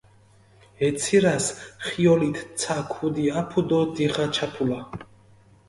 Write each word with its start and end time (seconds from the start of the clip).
ე 0.85 0.87
ცირასჷ 1.01 1.49
ხიოლით 1.85 2.37
ცა 2.59 2.77
ქუდი 2.91 3.25
აფუ 3.39 3.61
დო 3.69 3.79
დიხა 3.93 4.25
ჩაფულა. 4.35 4.79